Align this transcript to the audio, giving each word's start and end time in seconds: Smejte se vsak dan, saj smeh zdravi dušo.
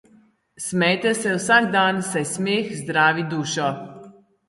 Smejte 0.67 1.13
se 1.19 1.31
vsak 1.37 1.65
dan, 1.77 2.01
saj 2.09 2.25
smeh 2.33 2.67
zdravi 2.83 3.29
dušo. 3.37 3.73